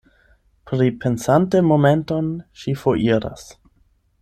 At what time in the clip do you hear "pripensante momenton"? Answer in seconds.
0.71-2.33